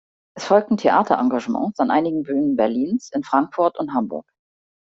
[0.35, 4.25] Es folgten Theaterengagements an einigen Bühnen Berlins, in Frankfurt und Hamburg.